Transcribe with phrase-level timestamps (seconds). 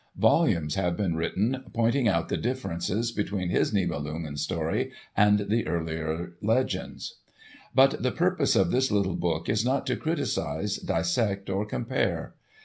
[0.17, 6.33] Volumes have been written pointing out the differences between his Nibelung story and the earlier
[6.41, 7.17] legends.
[7.75, 12.33] But the purpose of this little book is not to criticise, dissect, or compare.